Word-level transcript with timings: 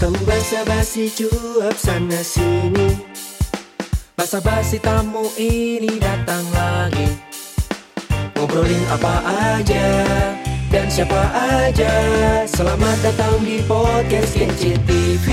Kamu 0.00 0.16
basa-basi 0.24 1.12
cuap 1.12 1.76
sana 1.76 2.24
sini. 2.24 3.04
Basa-basi 4.16 4.80
tamu 4.80 5.28
ini 5.36 6.00
datang 6.00 6.40
lagi. 6.56 7.04
Ngobrolin 8.32 8.80
apa 8.88 9.20
aja 9.60 9.88
dan 10.72 10.88
siapa 10.88 11.20
aja. 11.60 11.92
Selamat 12.48 12.96
datang 13.04 13.44
di 13.44 13.60
podcast 13.68 14.40
Kece 14.40 14.80
TV 14.88 15.26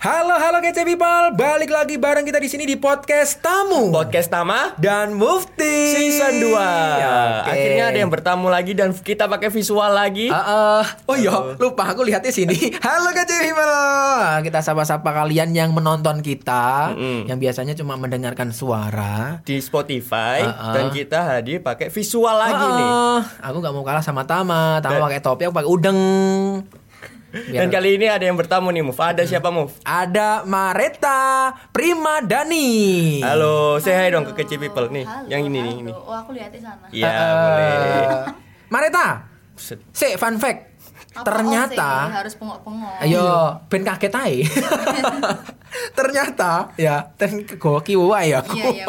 Halo 0.00 0.32
halo 0.34 0.64
kece 0.64 0.80
people, 0.82 1.36
balik 1.36 1.68
lagi 1.68 2.00
bareng 2.00 2.24
kita 2.24 2.40
di 2.40 2.48
sini 2.48 2.64
di 2.64 2.72
podcast 2.74 3.36
tamu 3.38 3.92
Podcast 3.92 4.32
Tama 4.32 4.72
dan 4.78 5.12
Mufti 5.12 5.92
Season 5.92 6.40
2 6.40 6.48
Oke. 6.48 7.04
Akhirnya 7.44 7.84
ada 7.84 7.98
yang 7.98 8.08
bertamu 8.08 8.48
lagi 8.48 8.72
dan 8.72 8.96
kita 8.96 9.28
pakai 9.28 9.52
visual 9.52 9.92
lagi 9.92 10.32
Ah, 10.32 10.40
ah. 10.80 10.84
oh 11.04 11.12
iya, 11.14 11.52
lupa 11.54 11.84
aku 11.84 12.00
lihatnya 12.00 12.32
sini. 12.32 12.56
Halo 12.80 13.12
kece 13.12 13.44
people, 13.44 13.76
kita 14.40 14.64
sapa-sapa 14.64 15.04
kalian 15.04 15.52
yang 15.52 15.68
menonton 15.70 16.24
kita, 16.24 16.96
Mm-mm. 16.96 17.28
yang 17.28 17.36
biasanya 17.36 17.76
cuma 17.76 17.92
mendengarkan 17.94 18.56
suara. 18.56 19.44
di 19.44 19.60
Spotify 19.60 20.40
Ah, 20.40 20.48
ah. 20.48 20.72
dan 20.72 20.88
kita 20.88 21.28
hadir 21.28 21.60
pakai 21.60 21.92
visual 21.92 22.40
lagi 22.40 22.56
Ah, 22.58 22.72
nih. 22.72 22.88
ah. 22.88 23.20
Aku 23.52 23.60
nggak 23.60 23.74
mau 23.74 23.84
kalah 23.84 24.00
sama 24.00 24.24
Tama. 24.24 24.80
Tama 24.80 24.96
pakai 24.98 25.20
topi, 25.20 25.44
aku 25.44 25.52
pakai 25.54 25.68
udeng. 25.68 26.00
Biar- 27.30 27.62
Dan 27.62 27.68
kali 27.70 27.94
ini 27.94 28.06
ada 28.06 28.20
yang 28.20 28.34
bertamu 28.34 28.68
nih 28.68 28.82
Muf. 28.82 28.98
Ada 28.98 29.22
siapa 29.22 29.48
Muf? 29.48 29.78
ada 29.80 30.42
Mareta 30.42 31.20
Prima 31.70 32.18
Dani. 32.20 33.22
Halo, 33.22 33.78
say 33.78 33.94
hi 33.94 34.10
dong 34.10 34.24
ke 34.24 34.34
kece 34.34 34.58
people 34.58 34.90
nih. 34.90 35.06
Halo, 35.06 35.30
yang 35.30 35.42
ini 35.44 35.58
nih 35.60 35.70
halo. 35.70 35.80
ini. 35.80 35.92
Oh, 35.92 36.10
aku 36.12 36.30
lihat 36.32 36.50
di 36.50 36.58
sana. 36.58 36.90
Iya, 36.90 37.06
Eh, 37.06 37.34
boleh. 37.38 38.06
Mareta, 38.66 39.06
si 39.54 40.06
fun 40.16 40.36
fact. 40.36 40.60
Apa 41.10 41.26
ternyata 41.26 41.90
oh, 42.04 42.14
harus 42.14 42.34
pengok-pengok. 42.34 43.02
Ayo, 43.02 43.26
ben 43.66 43.82
kaget 43.82 44.14
ae. 44.16 44.46
Ternyata 45.92 46.70
ya, 46.76 47.14
ten 47.14 47.46
goki 47.48 47.94
wae 47.94 48.30
ya. 48.30 48.40
Iya, 48.44 48.66
iya. 48.72 48.86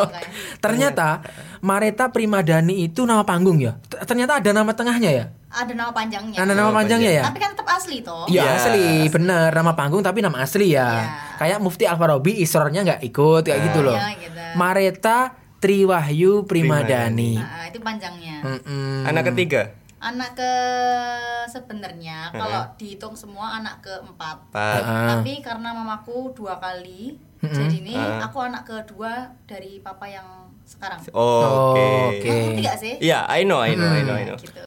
Ternyata 0.58 1.22
Mareta 1.60 2.10
Primadani 2.10 2.84
itu 2.84 3.06
nama 3.06 3.22
panggung 3.22 3.58
ya. 3.58 3.78
Ternyata 4.06 4.38
ada 4.38 4.50
nama 4.52 4.70
tengahnya 4.72 5.10
ya. 5.12 5.26
Ada 5.52 5.74
nama 5.74 5.92
panjangnya. 5.92 6.38
Ada 6.40 6.54
nama 6.54 6.72
panjangnya 6.72 7.12
ya. 7.12 7.24
Tapi 7.28 7.38
kan 7.38 7.52
tetap 7.52 7.68
asli 7.68 8.00
toh. 8.00 8.24
Iya 8.26 8.40
Iya. 8.42 8.52
asli, 8.56 8.88
bener 9.08 9.52
nama 9.52 9.76
panggung 9.76 10.00
tapi 10.00 10.20
nama 10.20 10.40
asli 10.40 10.72
ya. 10.72 10.88
Iya. 10.88 11.08
Kayak 11.38 11.58
Mufti 11.60 11.84
Alfarobi 11.84 12.40
isrornya 12.40 12.82
nggak 12.82 13.02
ikut 13.04 13.44
kayak 13.44 13.60
gitu 13.68 13.80
loh. 13.84 13.94
Iya, 13.94 14.10
gitu. 14.18 14.42
Mareta 14.56 15.18
Triwahyu 15.60 16.44
Primadani. 16.44 17.38
Nah, 17.38 17.68
itu 17.68 17.78
panjangnya. 17.78 18.42
Mm-mm. 18.42 19.06
Anak 19.06 19.30
ketiga. 19.30 19.78
Anak 20.02 20.34
ke 20.34 20.54
sebenarnya 21.46 22.32
kalau 22.32 22.66
dihitung 22.74 23.14
semua 23.14 23.62
anak 23.62 23.82
keempat. 23.82 24.38
Pak. 24.50 24.82
Ah. 24.82 25.08
Tapi 25.14 25.38
karena 25.40 25.70
mamaku 25.72 26.34
dua 26.34 26.58
kali, 26.58 27.22
jadi 27.38 27.76
ini 27.76 27.94
Ah. 27.94 28.26
aku 28.26 28.42
anak 28.42 28.66
kedua 28.66 29.30
dari 29.46 29.78
papa 29.78 30.06
yang 30.06 30.26
sekarang. 30.64 30.98
Oh, 31.12 31.76
Oke. 31.76 31.86
Oh, 31.86 32.02
oke. 32.10 32.32
Ngerti 32.32 32.62
gak 32.64 32.78
sih? 32.80 32.94
Iya, 32.98 33.28
I 33.28 33.44
know, 33.44 33.60
I 33.60 33.76
know, 33.76 33.86
I 33.86 34.02
know, 34.02 34.16
I 34.16 34.26
know. 34.26 34.38
Gitu. 34.40 34.62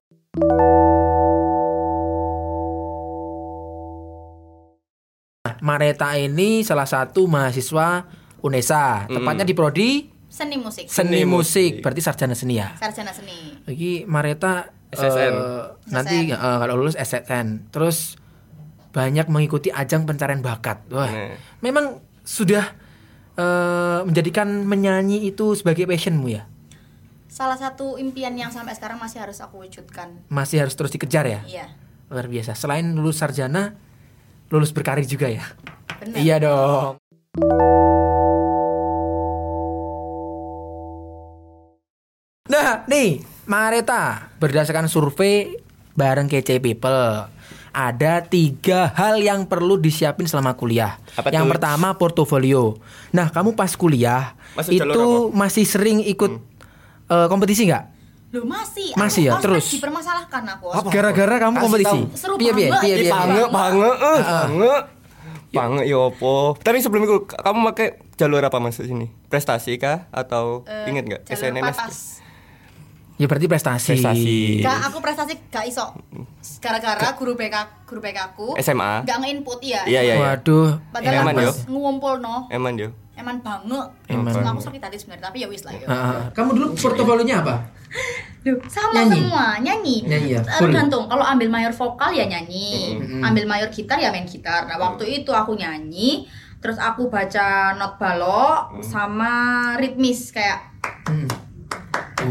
Mareta 5.61 6.17
ini 6.17 6.65
salah 6.65 6.89
satu 6.89 7.29
mahasiswa 7.31 8.09
UNESA, 8.43 9.09
tepatnya 9.09 9.45
di 9.47 9.55
prodi 9.57 9.91
Seni 10.29 10.59
musik. 10.59 10.91
seni 10.91 10.91
Seni 10.91 11.21
musik, 11.23 11.71
musik. 11.79 11.83
berarti 11.87 12.01
sarjana 12.03 12.35
seni 12.35 12.59
ya. 12.59 12.75
Sarjana 12.75 13.15
seni. 13.15 13.55
Lagi 13.63 14.03
Mareta 14.11 14.67
SSN. 14.91 15.31
eh, 15.31 15.65
nanti 15.95 16.19
eh, 16.29 16.37
kalau 16.37 16.75
lulus 16.75 16.99
SSN, 16.99 17.71
terus 17.71 18.19
banyak 18.91 19.31
mengikuti 19.31 19.71
ajang 19.71 20.11
pencarian 20.11 20.43
bakat. 20.43 20.83
Wah, 20.91 21.07
Nah. 21.07 21.39
memang 21.63 22.03
sudah 22.27 22.75
eh, 23.39 24.01
menjadikan 24.03 24.67
menyanyi 24.67 25.23
itu 25.23 25.55
sebagai 25.55 25.87
passionmu 25.87 26.27
ya. 26.29 26.51
Salah 27.35 27.59
satu 27.59 27.99
impian 27.99 28.31
yang 28.39 28.55
sampai 28.55 28.79
sekarang 28.79 29.03
masih 29.03 29.19
harus 29.19 29.43
aku 29.43 29.59
wujudkan. 29.59 30.23
Masih 30.31 30.63
harus 30.63 30.79
terus 30.79 30.95
dikejar 30.95 31.27
ya. 31.27 31.43
Iya. 31.43 31.67
Luar 32.07 32.31
biasa. 32.31 32.55
Selain 32.55 32.87
lulus 32.95 33.19
sarjana, 33.19 33.75
lulus 34.55 34.71
berkarir 34.71 35.03
juga 35.03 35.27
ya. 35.27 35.43
Benar. 35.99 36.15
Iya 36.15 36.37
dong. 36.39 36.95
Nah, 42.47 42.87
nih, 42.87 43.27
Mareta, 43.51 44.31
berdasarkan 44.39 44.87
survei 44.87 45.59
bareng 45.99 46.31
Kece 46.31 46.63
People, 46.63 47.35
ada 47.75 48.23
tiga 48.23 48.95
hal 48.95 49.19
yang 49.19 49.51
perlu 49.51 49.75
disiapin 49.75 50.31
selama 50.31 50.55
kuliah. 50.55 51.03
Apa 51.19 51.35
yang 51.35 51.51
tuh? 51.51 51.59
pertama 51.59 51.99
portofolio. 51.99 52.79
Nah, 53.11 53.35
kamu 53.35 53.59
pas 53.59 53.75
kuliah 53.75 54.39
jalur 54.63 54.95
itu 54.95 55.07
masih 55.35 55.67
sering 55.67 55.99
ikut 55.99 56.54
eh, 57.07 57.27
kompetisi 57.27 57.65
nggak? 57.65 57.85
Loh 58.31 58.45
masih. 58.45 58.91
Masih 58.95 59.23
ya? 59.25 59.31
Aku 59.31 59.39
ospek 59.39 59.47
Terus? 59.47 59.67
dipermasalahkan 59.73 60.43
aku. 60.53 60.67
ospek. 60.69 60.91
Gara-gara 60.91 61.35
kamu 61.41 61.55
Kasih 61.55 61.65
kompetisi. 61.65 61.89
tahu. 61.89 62.03
Seru 62.15 62.35
Piye 62.35 62.53
piye 62.53 62.67
banget. 62.69 62.83
piye 62.83 62.97
piye. 62.99 63.11
pange, 63.11 63.43
pange, 63.49 63.91
eh, 63.95 64.21
pange. 64.21 64.75
Pange 65.49 65.83
ya 65.85 65.99
apa? 66.03 66.35
Tapi 66.59 66.77
sebelum 66.79 67.03
itu 67.05 67.17
kamu 67.29 67.59
pakai 67.71 67.89
jalur 68.15 68.43
apa 68.43 68.59
masuk 68.59 68.85
sini? 68.85 69.07
Prestasi 69.25 69.77
kah 69.77 70.11
atau 70.11 70.67
Eh, 70.67 70.91
inget 70.91 71.05
nggak? 71.05 71.23
jalur 71.25 71.39
SNMS? 71.39 71.77
patas. 71.79 71.99
Ya 73.15 73.31
berarti 73.31 73.47
prestasi. 73.47 73.95
Prestasi. 73.95 74.39
Gak, 74.59 74.79
aku 74.85 74.99
prestasi 74.99 75.39
gak 75.47 75.63
iso. 75.65 75.87
Gara-gara 76.59 77.15
guru 77.15 77.39
BK 77.39 77.55
guru 77.87 78.03
BK 78.03 78.19
aku 78.27 78.59
SMA? 78.59 79.07
gak 79.07 79.23
nge-input 79.23 79.63
ya. 79.63 79.87
Iya, 79.87 80.01
iya, 80.03 80.13
iya. 80.13 80.35
Waduh. 80.35 80.83
Padahal 80.91 81.23
Eman, 81.23 81.33
aku 81.33 81.41
yo. 81.41 81.53
ngumpul 81.71 82.19
no. 82.19 82.51
Eman 82.51 82.75
yo. 82.75 82.91
Eman 83.15 83.39
banget. 83.41 83.89
Eman. 84.11 84.31
Aku 84.31 84.61
sakit 84.61 84.83
hati 84.83 84.99
sebenarnya, 84.99 85.31
tapi 85.31 85.43
ya 85.43 85.49
wis 85.49 85.63
lah 85.63 85.75
ya. 85.75 85.87
Kamu 86.35 86.51
dulu 86.55 86.67
portofolionya 86.75 87.41
apa? 87.47 87.63
Duh, 88.45 88.59
sama 88.69 89.01
Nyanyi? 89.01 89.13
semua 89.17 89.45
nyanyi. 89.57 89.97
Nyanyi 90.05 90.29
ya? 90.37 90.41
Eh? 90.43 90.61
Tergantung. 90.61 91.09
Kalau 91.09 91.25
ambil 91.25 91.49
mayor 91.49 91.73
vokal 91.73 92.11
ya 92.13 92.27
nyanyi, 92.27 92.99
ambil 93.23 93.47
mayor 93.49 93.71
gitar 93.73 93.97
ya 93.97 94.13
main 94.13 94.27
gitar. 94.27 94.67
Nah 94.67 94.77
waktu 94.77 95.23
itu 95.23 95.31
aku 95.33 95.57
nyanyi, 95.57 96.27
terus 96.61 96.77
aku 96.77 97.09
baca 97.09 97.73
not 97.79 97.97
balok 97.97 98.83
sama 98.83 99.33
ritmis 99.79 100.35
kayak 100.35 100.75
Hmm. 101.05 101.29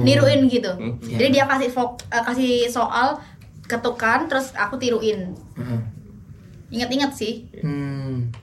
niruin 0.01 0.49
gitu. 0.49 0.73
Hmm. 0.73 0.97
Jadi 0.97 1.37
dia 1.37 1.45
kasih 1.45 1.69
vok 1.69 2.01
eh, 2.09 2.23
kasih 2.25 2.65
soal 2.65 3.13
ketukan, 3.69 4.25
terus 4.25 4.49
aku 4.57 4.81
tiruin. 4.81 5.37
Heeh. 5.53 5.81
Ingat-ingat 6.73 7.13
sih. 7.13 7.45
Hmm. 7.61 8.33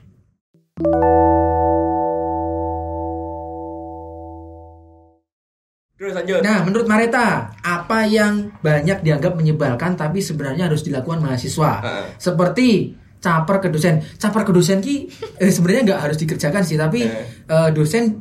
Terus 6.01 6.17
lanjut. 6.17 6.41
Nah, 6.41 6.65
menurut 6.65 6.89
Mareta, 6.89 7.53
apa 7.61 8.09
yang 8.09 8.49
banyak 8.57 9.05
dianggap 9.05 9.37
menyebalkan 9.37 9.93
tapi 9.93 10.17
sebenarnya 10.17 10.65
harus 10.65 10.81
dilakukan 10.81 11.21
mahasiswa? 11.21 11.77
Heeh. 11.77 12.05
Seperti 12.17 12.97
caper 13.21 13.61
ke 13.61 13.69
dosen. 13.69 14.01
Caper 14.17 14.41
ke 14.41 14.49
dosen 14.49 14.81
ki 14.81 15.05
eh, 15.37 15.53
sebenarnya 15.53 15.93
nggak 15.93 16.01
harus 16.01 16.17
dikerjakan 16.17 16.65
sih, 16.65 16.73
tapi 16.73 17.05
Eh. 17.05 17.45
eh, 17.45 17.69
dosen 17.69 18.17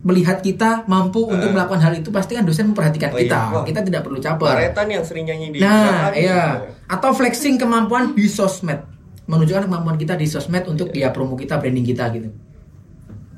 melihat 0.00 0.40
kita 0.40 0.88
mampu 0.88 1.28
untuk 1.28 1.52
melakukan 1.52 1.84
hal 1.84 1.92
itu 1.92 2.08
pasti 2.08 2.32
kan 2.32 2.48
dosen 2.48 2.72
memperhatikan 2.72 3.12
Oh, 3.12 3.20
kita. 3.20 3.36
iya. 3.36 3.52
Wah. 3.52 3.64
Kita 3.68 3.80
tidak 3.84 4.00
perlu 4.00 4.16
caper. 4.16 4.56
Paretan 4.56 4.88
yang 4.88 5.04
sering 5.04 5.28
nyanyi 5.28 5.46
di 5.52 5.58
Nah, 5.60 6.08
iya. 6.16 6.72
Atau 6.88 7.12
flexing 7.12 7.60
kemampuan 7.60 8.16
di 8.16 8.24
sosmed. 8.24 8.80
Menunjukkan 9.28 9.68
kemampuan 9.68 10.00
kita 10.00 10.16
di 10.16 10.24
sosmed 10.24 10.64
untuk 10.64 10.88
dia 10.88 11.12
promo 11.12 11.36
kita, 11.36 11.60
branding 11.60 11.84
kita 11.84 12.08
gitu. 12.16 12.32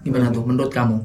Gimana 0.06 0.30
tuh 0.30 0.46
menurut 0.46 0.70
kamu? 0.70 1.02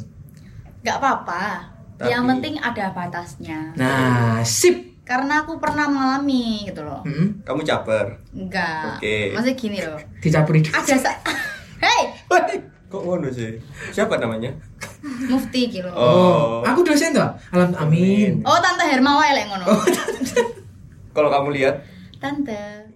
Gak 0.86 1.02
apa-apa. 1.02 1.74
Tapi- 1.98 2.10
Yang 2.10 2.24
penting 2.30 2.54
ada 2.58 2.86
batasnya. 2.92 3.60
Nah, 3.74 4.40
sip. 4.42 5.02
Karena 5.02 5.42
aku 5.42 5.56
pernah 5.58 5.88
mengalami 5.88 6.68
gitu 6.68 6.84
loh. 6.84 7.00
Hmm, 7.02 7.40
Kamu 7.42 7.64
caper. 7.64 8.20
Enggak. 8.32 9.00
Oke. 9.00 9.32
Maksudnya 9.32 9.56
gini 9.56 9.80
loh. 9.80 10.00
dicapuri. 10.20 10.62
Ada 10.64 10.96
sa 10.96 11.12
Hei, 11.84 12.02
Kok 12.88 13.02
ngono 13.04 13.28
sih? 13.28 13.56
Siapa 13.90 14.16
namanya? 14.16 14.52
mufti 15.28 15.68
gitu. 15.70 15.88
Oh, 15.90 16.64
aku 16.64 16.84
dosen 16.84 17.12
tuh. 17.12 17.28
Alam 17.52 17.72
amin. 17.78 18.44
Oh, 18.44 18.58
tante 18.58 18.84
Hermawa 18.84 19.28
elek 19.28 19.48
ngono. 19.48 19.66
Kalau 21.12 21.28
kamu 21.28 21.50
lihat 21.52 21.76
Tante. 22.18 22.88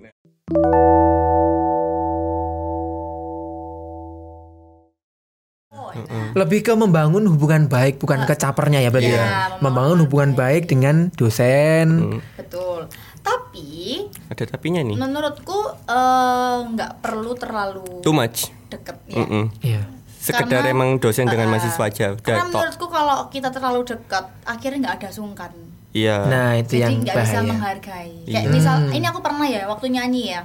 Lebih 6.34 6.60
ke 6.62 6.74
membangun 6.74 7.26
hubungan 7.26 7.66
baik 7.66 7.98
bukan 7.98 8.24
ke 8.24 8.34
capernya 8.34 8.80
ya 8.80 8.90
berarti 8.90 9.10
Iya, 9.10 9.18
ya. 9.18 9.28
membangun 9.58 9.60
Membangun 9.62 9.98
hubungan 10.02 10.32
baik 10.34 10.64
dengan 10.66 10.96
dosen. 11.12 12.20
Betul. 12.34 12.88
Tapi 13.22 14.08
ada 14.28 14.44
tapinya 14.46 14.82
nih. 14.82 14.96
menurutku 14.96 15.60
eh, 15.84 16.58
nggak 16.68 16.92
perlu 17.00 17.32
terlalu 17.34 18.02
Too 18.02 18.12
much. 18.12 18.50
deket 18.68 18.98
ya. 19.06 19.20
Mm-mm. 19.20 19.46
Iya. 19.62 19.82
Sekedar 20.16 20.62
Karena- 20.62 20.72
emang 20.72 20.90
dosen 20.98 21.26
dengan 21.26 21.48
Ah, 21.48 21.52
mahasiswa 21.52 21.84
aja. 21.84 22.06
Udah 22.12 22.22
Karena 22.22 22.46
menurutku 22.46 22.86
kalau 22.86 23.26
kita 23.28 23.50
terlalu 23.50 23.82
dekat, 23.84 24.26
akhirnya 24.44 24.78
nggak 24.82 24.96
ada 24.98 25.10
sungkan. 25.10 25.52
Iya. 25.92 26.24
Nah, 26.24 26.50
itu 26.56 26.76
Jadi 26.76 26.82
yang 26.82 26.94
nggak 27.02 27.16
bisa 27.18 27.36
bahaya. 27.36 27.50
menghargai. 27.50 28.14
Kayak 28.24 28.44
Iya. 28.44 28.50
misal 28.50 28.76
Hmm. 28.80 28.94
ini 28.94 29.06
aku 29.06 29.20
pernah 29.20 29.44
ya 29.44 29.62
waktu 29.66 29.86
nyanyi 29.90 30.24
ya. 30.32 30.42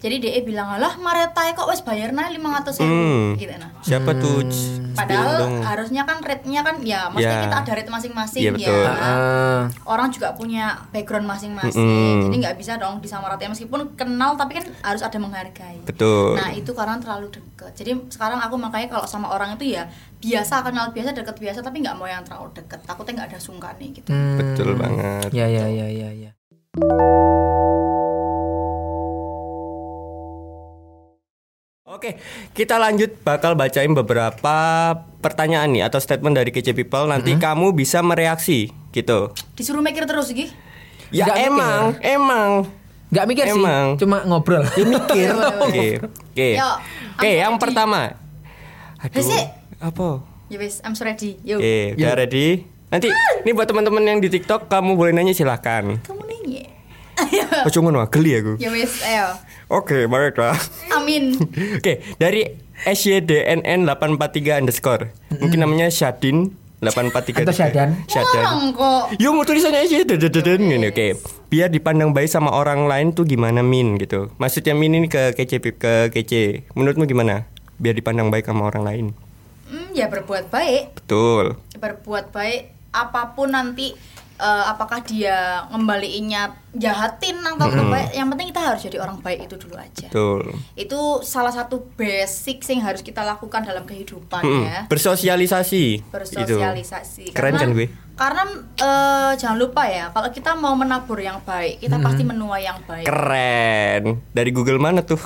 Jadi 0.00 0.16
dia 0.18 0.40
bilang 0.40 0.74
lah 0.74 0.96
Mareta 0.96 1.44
kok 1.52 1.68
wes 1.68 1.80
bayar 1.80 2.08
nah 2.10 2.26
500 2.26 2.72
ribu 2.74 2.88
Hmm. 2.90 3.28
gitu 3.36 3.52
nah. 3.54 3.68
Siapa 3.80 4.16
tuh? 4.16 4.40
Padahal 4.90 5.36
dong. 5.38 5.60
harusnya 5.60 6.02
kan 6.02 6.18
rate-nya 6.18 6.60
kan 6.60 6.80
ya 6.80 7.06
maksudnya 7.06 7.36
Ya. 7.36 7.44
kita 7.46 7.56
ada 7.60 7.72
rate 7.74 7.90
masing-masing 7.90 8.42
Iya, 8.42 8.50
betul. 8.50 8.80
ya. 8.80 8.92
Ah, 8.92 9.60
Orang 9.86 10.08
juga 10.08 10.32
punya 10.32 10.64
background 10.90 11.24
masing-masing. 11.24 11.76
Mm-mm. 11.78 12.24
Jadi 12.26 12.36
nggak 12.38 12.56
bisa 12.56 12.74
dong 12.74 12.98
disamaratain 12.98 13.48
meskipun 13.48 13.92
kenal 13.94 14.34
tapi 14.34 14.56
kan 14.56 14.64
harus 14.82 15.00
ada 15.00 15.16
menghargai. 15.16 15.84
Betul. 15.84 16.34
Nah, 16.34 16.50
itu 16.50 16.72
karena 16.72 16.96
terlalu 16.96 17.28
deket. 17.30 17.72
Jadi 17.76 17.90
sekarang 18.08 18.40
aku 18.40 18.56
makanya 18.56 18.88
kalau 18.90 19.04
sama 19.04 19.28
orang 19.28 19.54
itu 19.54 19.70
ya 19.70 19.84
biasa 20.16 20.60
kenal 20.60 20.90
biasa 20.90 21.12
deket 21.12 21.36
biasa 21.36 21.60
tapi 21.60 21.80
nggak 21.80 21.94
mau 21.94 22.04
yang 22.04 22.24
terlalu 22.24 22.50
deket. 22.54 22.80
Takutnya 22.82 23.20
nggak 23.20 23.28
ada 23.30 23.38
sungkan 23.38 23.76
nih 23.76 23.90
gitu. 23.94 24.08
hmm. 24.08 24.36
Betul 24.36 24.68
banget. 24.74 25.28
Ya 25.30 25.44
ya 25.44 25.68
ya 25.68 25.86
ya 25.86 26.08
ya. 26.10 26.30
Oke, 32.00 32.16
kita 32.56 32.80
lanjut 32.80 33.12
bakal 33.20 33.52
bacain 33.52 33.92
beberapa 33.92 34.56
pertanyaan 35.20 35.68
nih 35.68 35.84
atau 35.84 36.00
statement 36.00 36.32
dari 36.32 36.48
Kece 36.48 36.72
People. 36.72 37.04
Nanti 37.04 37.36
Hmm. 37.36 37.44
kamu 37.44 37.76
bisa 37.76 38.00
mereaksi 38.00 38.72
gitu. 38.88 39.36
Disuruh 39.52 39.84
mikir 39.84 40.08
terus 40.08 40.32
gitu. 40.32 40.48
Ya 41.12 41.28
Nggak 41.28 41.36
mikir. 41.36 41.50
emang, 41.52 41.82
emang. 42.00 42.50
Nggak 43.12 43.24
mikir 43.26 43.44
Emang. 43.44 43.86
sih, 43.92 44.00
cuma 44.00 44.24
ngobrol. 44.24 44.64
Ya 44.72 44.84
mikir. 44.86 45.28
Oke, 45.60 45.86
oke. 46.00 46.48
Yo, 46.56 46.70
Oke, 47.12 47.30
yang 47.36 47.52
ready. 47.52 47.64
pertama. 47.68 48.16
Aduh. 48.96 49.44
Apa? 49.78 50.08
Ya 50.48 50.56
wes, 50.56 50.80
I'm 50.80 50.96
so 50.96 51.04
ready. 51.04 51.36
Yuk. 51.44 51.60
Oke, 51.60 52.00
udah 52.00 52.12
ready? 52.16 52.64
Nanti 52.88 53.12
ini 53.12 53.50
buat 53.52 53.68
teman-teman 53.68 54.00
yang 54.00 54.18
di 54.18 54.32
TikTok 54.32 54.72
kamu 54.72 54.96
boleh 54.96 55.12
nanya 55.12 55.36
silahkan. 55.36 56.00
Kamu 56.00 56.22
nanya. 56.24 56.64
Oh, 57.66 57.70
cuma 57.70 57.90
ngono, 57.90 58.08
geli 58.08 58.40
aku. 58.40 58.52
ya 58.56 58.70
wes, 58.72 59.04
ayo. 59.04 59.36
Oke, 59.68 60.08
baiklah. 60.08 60.56
Amin. 60.90 61.36
Oke, 61.78 62.00
dari 62.16 62.48
SYDNN 62.80 63.84
843 63.84 64.60
underscore. 64.60 65.12
Mungkin 65.36 65.60
namanya 65.60 65.92
Syadin 65.92 66.56
843. 66.80 67.44
Atau 67.44 67.52
Syadan. 67.52 67.88
Syadan. 68.08 68.40
Orang 68.40 68.72
kok. 68.72 69.02
Yo 69.20 69.36
mau 69.36 69.44
tulisannya 69.44 69.84
aja 69.84 70.00
dadadadun 70.00 70.64
gini 70.64 70.88
oke. 70.88 71.06
Biar 71.52 71.68
dipandang 71.68 72.16
baik 72.16 72.32
sama 72.32 72.56
orang 72.56 72.88
lain 72.88 73.12
tuh 73.12 73.28
gimana 73.28 73.60
Min 73.60 74.00
gitu. 74.00 74.32
Maksudnya 74.40 74.72
Min 74.72 74.96
ini 74.96 75.06
ke 75.12 75.36
kece 75.36 75.60
Pip, 75.60 75.76
ke 75.76 76.08
kece. 76.08 76.64
Menurutmu 76.72 77.04
gimana? 77.04 77.44
Biar 77.76 77.92
dipandang 77.92 78.32
baik 78.32 78.48
sama 78.48 78.64
orang 78.64 78.82
lain. 78.82 79.06
Hmm, 79.68 79.92
ya 79.92 80.08
berbuat 80.08 80.48
baik. 80.48 81.04
Betul. 81.04 81.60
Berbuat 81.76 82.32
baik 82.32 82.72
apa 82.90 83.36
pun 83.36 83.52
nanti 83.52 83.92
eh, 84.40 84.64
apakah 84.72 85.04
dia 85.04 85.68
ngembaliinnya 85.68 86.56
jahatin 86.72 87.42
atau 87.44 87.66
baik, 87.90 88.14
yang 88.14 88.30
penting 88.32 88.54
kita 88.54 88.62
harus 88.62 88.80
jadi 88.86 88.98
orang 89.02 89.20
baik 89.20 89.44
itu 89.50 89.60
dulu 89.60 89.76
aja. 89.76 90.08
Betul. 90.08 90.56
Itu 90.78 91.20
salah 91.20 91.52
satu 91.52 91.92
basic 91.98 92.64
yang 92.72 92.88
harus 92.88 93.04
kita 93.04 93.20
lakukan 93.20 93.60
dalam 93.66 93.84
kehidupan 93.84 94.42
Mm-mm. 94.42 94.64
ya. 94.64 94.78
Bersosialisasi. 94.88 96.08
bersosialisasi 96.08 97.24
Gitu. 97.30 97.36
Keren 97.36 97.60
kan 97.60 97.70
gue? 97.76 97.88
karena 98.20 98.44
eh, 98.76 99.32
jangan 99.40 99.56
lupa 99.56 99.88
ya 99.88 100.12
kalau 100.12 100.28
kita 100.28 100.52
mau 100.52 100.76
menabur 100.76 101.16
yang 101.16 101.40
baik 101.40 101.80
kita 101.80 101.96
pasti 102.04 102.20
menuai 102.20 102.68
yang 102.68 102.76
baik 102.84 103.08
Keren. 103.08 104.20
Dari 104.36 104.50
Google 104.52 104.76
mana 104.76 105.00
tuh? 105.00 105.16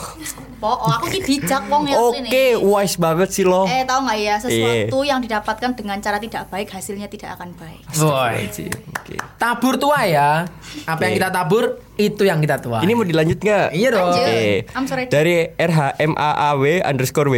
Po, 0.65 0.73
oh 0.73 0.89
aku 0.89 1.13
ki 1.13 1.21
bijak 1.21 1.69
wong 1.69 1.85
ya 1.85 2.01
Oke, 2.01 2.25
sini. 2.25 2.57
wise 2.57 2.97
banget 2.97 3.29
sih 3.29 3.45
lo. 3.45 3.69
eh 3.69 3.85
tahu 3.85 4.01
nggak 4.01 4.17
ya 4.19 4.35
sesuatu 4.39 4.97
Iya. 4.97 5.07
yang 5.07 5.21
didapatkan 5.21 5.71
dengan 5.77 6.01
cara 6.01 6.17
tidak 6.17 6.49
baik 6.49 6.73
hasilnya 6.73 7.05
tidak 7.07 7.37
akan 7.37 7.53
baik 7.53 7.85
Boy. 7.95 8.49
Oke. 8.49 9.21
Tabur 9.37 9.77
tua 9.77 10.01
ya. 10.03 10.49
Apa 10.83 11.05
yang 11.05 11.13
Oke. 11.13 11.19
kita 11.21 11.29
tabur 11.29 11.65
itu 11.95 12.23
yang 12.25 12.41
kita 12.41 12.57
tua. 12.59 12.81
Ini 12.81 12.93
mau 12.93 13.05
dilanjut 13.05 13.39
nggak? 13.39 13.67
Iya 13.71 13.89
dong. 13.93 14.09
Oke. 14.11 14.65
I'm 14.73 14.89
sorry. 14.89 15.05
Dari 15.07 15.53
RHMAAW 15.55 16.63
underscore 16.83 17.29
W. 17.29 17.37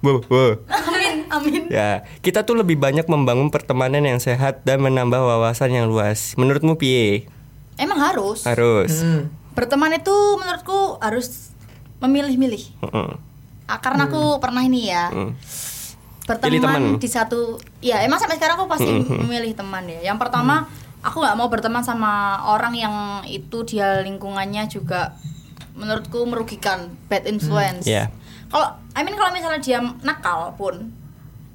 Wo, 0.00 0.22
wo. 0.22 0.44
amin 0.70 1.26
amin 1.28 1.62
Ya, 1.66 2.06
kita 2.22 2.46
tuh 2.46 2.54
lebih 2.54 2.78
banyak 2.78 3.04
membangun 3.04 3.50
pertemanan 3.50 4.06
yang 4.06 4.22
sehat 4.22 4.62
dan 4.62 4.78
menambah 4.78 5.18
wawasan 5.18 5.74
yang 5.74 5.90
luas. 5.90 6.38
Menurutmu 6.38 6.78
piye? 6.78 7.26
emang 7.74 7.98
harus 7.98 8.46
Harus. 8.46 9.02
Hmm. 9.02 9.28
berteman 9.52 9.92
itu 9.92 10.12
menurutku 10.36 10.96
harus 10.96 11.55
memilih-milih 11.98 12.64
Heeh. 12.82 13.08
Ah, 13.66 13.78
karena 13.78 14.06
aku 14.06 14.38
pernah 14.38 14.60
ini 14.60 14.88
ya 14.88 15.08
Hmm. 15.08 15.32
Pilih 16.26 16.58
berteman 16.58 16.74
teman. 16.90 16.98
di 16.98 17.06
satu 17.06 17.40
ya 17.78 18.02
emang 18.02 18.18
sampai 18.18 18.34
sekarang 18.34 18.58
aku 18.58 18.66
pasti 18.66 18.90
memilih 18.90 19.54
teman 19.54 19.86
ya 19.86 20.02
yang 20.04 20.18
pertama 20.18 20.66
aku 20.98 21.22
nggak 21.22 21.34
mau 21.34 21.46
berteman 21.46 21.80
sama 21.80 22.12
orang 22.44 22.74
yang 22.74 22.94
itu 23.24 23.62
dia 23.64 24.02
lingkungannya 24.02 24.66
juga 24.66 25.14
menurutku 25.72 26.24
merugikan 26.24 26.90
bad 27.06 27.22
influence 27.24 27.86
Iya. 27.86 28.10
kalau 28.48 28.66
I 28.90 29.02
mean 29.02 29.14
kalau 29.14 29.30
misalnya 29.30 29.60
dia 29.60 29.78
nakal 30.02 30.50
pun 30.54 30.90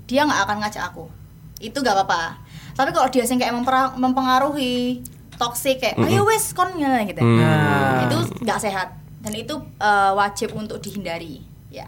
dia 0.06 0.24
nggak 0.24 0.40
akan 0.42 0.58
ngajak 0.62 0.84
aku 0.86 1.12
itu 1.60 1.76
nggak 1.76 1.92
apa-apa 1.94 2.40
tapi 2.72 2.90
kalau 2.92 3.08
dia 3.08 3.28
sing 3.28 3.36
kayak 3.36 3.52
mempengaruhi 3.94 5.04
toxic 5.36 5.84
kayak 5.84 6.00
ayo 6.00 6.24
wes 6.24 6.54
kon 6.54 6.72
ya," 6.76 7.02
gitu 7.04 7.20
Hmm. 7.20 7.38
Nah. 7.38 8.08
itu 8.08 8.16
nggak 8.40 8.56
sehat 8.58 8.88
dan 9.22 9.34
itu 9.34 9.54
eh, 9.78 10.12
wajib 10.12 10.52
untuk 10.52 10.78
dihindari 10.78 11.42
ya 11.70 11.88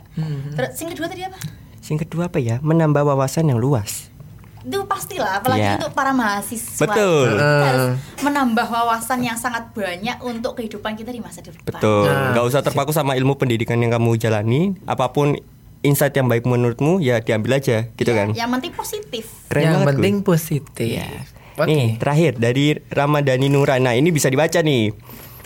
terus 0.53 0.73
sing 0.73 0.87
kedua 0.87 1.05
tadi 1.05 1.23
apa 1.23 1.37
Yang 1.83 2.07
kedua 2.07 2.31
apa 2.31 2.39
ya? 2.39 2.63
Menambah 2.63 3.03
wawasan 3.03 3.43
yang 3.45 3.59
luas. 3.59 4.07
itu 4.63 4.79
pastilah 4.87 5.43
apalagi 5.43 5.59
Iya. 5.61 5.75
untuk 5.75 5.91
para 5.91 6.15
mahasiswa 6.15 6.79
Betul. 6.79 7.27
kita 7.27 7.43
Eh. 7.43 7.63
harus 7.67 7.85
menambah 8.23 8.63
wawasan 8.65 9.19
yang 9.19 9.35
sangat 9.35 9.67
banyak 9.69 10.15
untuk 10.23 10.55
kehidupan 10.55 10.95
kita 10.95 11.11
di 11.11 11.19
masa 11.19 11.43
depan 11.43 11.59
Betul. 11.59 12.07
Nah. 12.07 12.31
Gak 12.31 12.45
usah 12.47 12.61
terpaku 12.61 12.95
sama 12.95 13.13
ilmu 13.13 13.35
pendidikan 13.35 13.75
yang 13.75 13.91
kamu 13.91 14.15
jalani. 14.15 14.71
Apa 14.85 15.11
pun 15.11 15.35
insight 15.81 16.15
yang 16.15 16.31
baik 16.31 16.43
menurutmu 16.43 17.03
ya 17.03 17.19
diambil 17.19 17.59
aja, 17.59 17.91
gitu 17.91 18.07
Ya, 18.07 18.15
kan? 18.15 18.27
yang 18.31 18.47
penting 18.49 18.71
positif 18.71 19.27
Keren 19.45 19.63
yang 19.67 19.83
penting 19.83 20.15
positif. 20.23 21.03
Oke. 21.53 21.67
Nih, 21.67 21.99
terakhir 21.99 22.31
dari 22.33 22.79
Ramadhani 22.87 23.45
Nura. 23.45 23.75
Nah, 23.77 23.91
ini 23.91 24.09
bisa 24.09 24.25
dibaca 24.25 24.57
nih. 24.57 24.95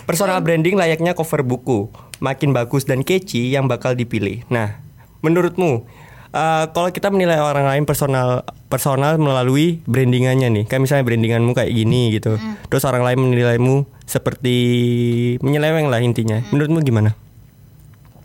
Personal 0.08 0.40
branding 0.40 0.80
layaknya 0.80 1.12
cover 1.12 1.44
buku. 1.44 1.92
Makin 2.24 2.56
bagus 2.56 2.88
dan 2.88 3.04
catchy 3.04 3.52
yang 3.52 3.68
bakal 3.68 3.92
dipilih. 3.92 4.48
Nah, 4.48 4.80
menurutmu 5.20 5.84
eh, 6.32 6.64
kalau 6.72 6.88
kita 6.88 7.12
menilai 7.12 7.36
orang 7.36 7.68
lain 7.68 7.84
personal 7.84 8.48
personal 8.72 9.20
melalui 9.20 9.84
brandingannya 9.84 10.48
nih, 10.48 10.64
kayak 10.64 10.82
misalnya 10.88 11.04
brandinganmu 11.04 11.52
kayak 11.52 11.70
gini 11.76 12.16
gitu. 12.16 12.40
Terus 12.72 12.88
orang 12.88 13.04
lain 13.04 13.20
menilaimu 13.20 13.84
seperti 14.08 14.56
menyeleweng 15.44 15.92
lah 15.92 16.00
intinya. 16.00 16.40
Menurutmu 16.48 16.80
gimana? 16.80 17.12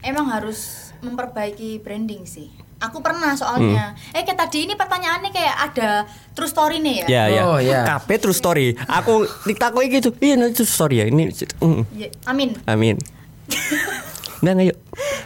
emang 0.03 0.27
harus 0.29 0.91
memperbaiki 0.99 1.79
branding 1.79 2.27
sih 2.27 2.51
aku 2.83 2.99
pernah 2.99 3.31
soalnya 3.33 3.83
eh 4.11 4.21
kayak 4.21 4.35
tadi 4.37 4.67
ini 4.67 4.75
pertanyaannya 4.75 5.31
kayak 5.31 5.55
ada 5.65 5.89
true 6.31 6.45
story 6.45 6.77
nih 6.77 6.95
ya 7.01 7.07
Ya, 7.07 7.23
ya. 7.29 7.41
Oh, 7.45 7.57
ya. 7.57 7.87
KP 7.87 8.19
true 8.19 8.33
story. 8.33 8.75
Aku 8.75 9.23
ditakoki 9.43 9.87
gitu. 9.93 10.11
Iya, 10.17 10.35
nah, 10.35 10.49
true 10.49 10.67
story 10.67 10.99
ya. 10.99 11.05
Ini 11.07 11.31
mm, 11.57 11.81
Ya, 11.95 12.09
amin 12.25 12.59
amin. 12.65 12.95
Nah, 14.43 14.59
ayo. 14.59 14.75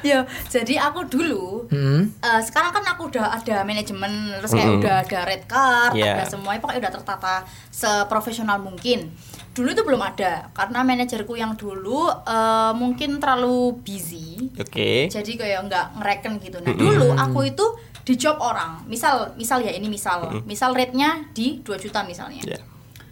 ya 0.06 0.22
jadi 0.46 0.78
aku 0.80 1.10
dulu 1.10 1.66
Hmm. 1.74 2.14
eh, 2.16 2.38
sekarang 2.40 2.70
kan 2.70 2.86
aku 2.86 3.10
udah 3.10 3.34
ada 3.34 3.66
manajemen 3.66 4.30
terus 4.38 4.54
kayak 4.54 4.70
Mm-mm. 4.70 4.78
udah 4.78 4.96
ada 5.02 5.20
red 5.26 5.44
card 5.50 5.98
Yeah. 5.98 6.22
ada 6.22 6.30
semuanya 6.30 6.62
pokoknya 6.62 6.86
udah 6.86 6.94
tertata 6.94 7.34
seprofesional 7.74 8.62
mungkin 8.62 9.10
dulu 9.58 9.74
itu 9.74 9.82
belum 9.82 9.98
ada 10.00 10.54
karena 10.54 10.86
manajerku 10.86 11.34
yang 11.34 11.58
dulu 11.58 12.06
eh, 12.08 12.72
mungkin 12.78 13.18
terlalu 13.18 13.74
busy. 13.82 14.54
Oke. 14.54 15.10
jadi 15.10 15.32
kayak 15.34 15.60
nggak 15.66 15.86
ngereken 15.98 16.38
gitu. 16.38 16.58
Nah 16.62 16.74
dulu 16.74 17.10
aku 17.12 17.40
itu 17.44 17.66
di 18.06 18.14
job 18.16 18.38
orang. 18.38 18.86
Misal 18.86 19.34
misal 19.34 19.60
ya 19.60 19.74
ini 19.74 19.90
misal. 19.90 20.46
Misal 20.46 20.72
rate-nya 20.72 21.26
di 21.34 21.60
2 21.60 21.74
juta 21.76 22.06
misalnya. 22.06 22.46
Ya. 22.46 22.62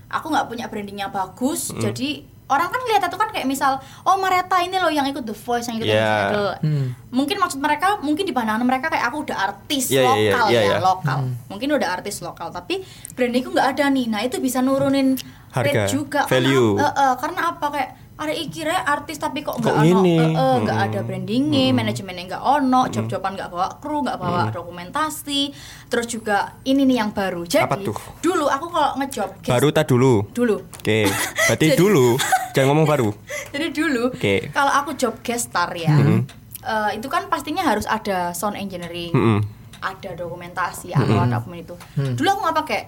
aku 0.05 0.29
nggak 0.29 0.47
punya 0.47 0.69
brandingnya 0.69 1.09
bagus 1.09 1.73
jadi 1.75 2.23
orang 2.45 2.69
kan 2.69 2.77
lihat 2.85 3.01
itu 3.03 3.17
kan 3.17 3.29
kayak 3.33 3.49
misal 3.49 3.81
oh 4.05 4.15
Mareta 4.15 4.61
ini 4.61 4.77
loh 4.77 4.87
yang 4.87 5.03
ikut 5.03 5.25
The 5.25 5.33
Voice 5.33 5.65
yang 5.65 5.81
ikut 5.81 5.89
The 5.89 5.97
Yeah. 5.97 6.05
Voice 6.05 6.29
Idol 6.29 6.47
Hmm. 6.61 6.87
mungkin 7.09 7.35
maksud 7.35 7.59
mereka 7.59 7.87
mungkin 7.99 8.23
di 8.23 8.31
pandangan 8.31 8.61
mereka 8.61 8.87
kayak 8.87 9.09
aku 9.09 9.25
udah 9.25 9.37
artis 9.43 9.89
Yeah, 9.89 10.05
yeah, 10.05 10.15
yeah, 10.15 10.31
lokal 10.31 10.45
yeah, 10.47 10.61
ya. 10.61 10.69
yeah. 10.69 10.79
lokal. 10.79 11.19
Mungkin 11.49 11.67
udah 11.73 11.89
artis 11.89 12.15
lokal 12.21 12.47
tapi 12.49 12.85
brandingku 13.11 13.49
nggak 13.49 13.75
ada 13.75 13.85
nih. 13.89 14.05
Nah 14.07 14.21
itu 14.21 14.37
bisa 14.37 14.61
nurunin 14.61 15.17
Harga, 15.55 15.71
rate 15.81 15.89
juga 15.89 16.21
value. 16.25 16.75
karena, 16.75 16.85
eh, 16.85 17.01
eh, 17.01 17.15
karena 17.17 17.41
apa 17.50 17.67
kayak 17.69 17.91
ada 18.15 18.31
ikira 18.33 18.77
artis 18.85 19.17
tapi 19.17 19.39
kok 19.39 19.55
nggak 19.57 19.71
ono 19.74 19.83
gini? 19.83 20.15
eh, 20.15 20.31
eh, 20.31 20.55
nggak 20.57 20.77
Hmm. 20.77 20.88
ada 20.88 21.00
brandingnya 21.01 21.63
manajemennya 21.71 22.24
nggak 22.29 22.43
ono 22.45 22.81
job-joban 22.88 23.31
nggak 23.33 23.50
bawa 23.50 23.67
kru 23.77 23.97
nggak 24.01 24.15
bawa 24.17 24.41
dokumentasi 24.50 25.51
terus 25.85 26.07
juga 26.07 26.38
ini 26.63 26.83
nih 26.83 26.97
yang 26.97 27.12
baru 27.12 27.43
jadi 27.43 27.63
Apa 27.65 27.75
tuh? 27.77 27.95
dulu 28.19 28.47
aku 28.47 28.67
kalau 28.67 28.95
ngejob 28.95 29.29
Baru 29.41 29.67
tak 29.69 29.85
dulu. 29.85 30.24
dulu 30.29 30.63
Oke. 30.74 31.07
Berarti 31.41 31.65
Jadi- 31.69 31.75
dulu. 31.77 32.07
Jangan 32.51 32.67
ngomong 32.69 32.88
baru. 32.88 33.09
jadi 33.53 33.67
dulu 33.69 34.03
Oke. 34.09 34.47
kalau 34.50 34.71
aku 34.74 34.95
job 34.95 35.19
guest 35.21 35.50
star 35.50 35.67
ya 35.71 35.91
Mhm. 35.93 36.19
eh, 36.62 36.89
itu 36.93 37.07
kan 37.07 37.27
pastinya 37.27 37.63
harus 37.63 37.83
ada 37.85 38.31
sound 38.31 38.55
engineering 38.55 39.12
Mm-mm. 39.12 39.39
ada 39.77 40.15
dokumentasi 40.15 40.89
atau 40.89 41.19
apa 41.19 41.38
pun 41.38 41.53
itu 41.53 41.75
dulu 42.15 42.27
aku 42.27 42.39
nggak 42.41 42.57
pakai 42.57 42.79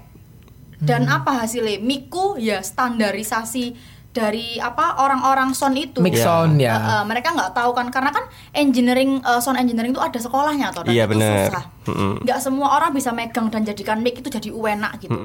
dan 0.78 1.10
apa 1.10 1.46
hasilnya 1.46 1.82
miku 1.82 2.38
ya 2.38 2.62
standarisasi 2.62 3.74
dari 4.18 4.58
apa 4.58 4.98
orang-orang 4.98 5.54
sound 5.54 5.78
itu. 5.78 6.02
Mix 6.02 6.26
sound 6.26 6.58
ya. 6.58 6.74
Eh, 6.74 6.82
eh, 6.82 7.04
mereka 7.06 7.38
nggak 7.38 7.54
tahu 7.54 7.72
kan 7.78 7.94
karena 7.94 8.10
kan 8.10 8.26
engineering 8.50 9.22
eh, 9.22 9.40
sound 9.42 9.62
engineering 9.62 9.94
itu 9.94 10.02
ada 10.02 10.18
sekolahnya 10.18 10.74
toh 10.74 10.82
dan 10.86 10.94
Iya, 10.94 11.06
itu 11.06 11.12
bener. 11.14 11.54
susah. 11.54 11.64
Mm-mm. 11.86 12.14
Nggak 12.26 12.40
semua 12.42 12.68
orang 12.82 12.92
bisa 12.98 13.14
megang 13.14 13.54
dan 13.54 13.62
jadikan 13.62 14.02
mic 14.02 14.18
itu 14.18 14.30
jadi 14.34 14.50
enak 14.50 14.92
gitu. 15.06 15.22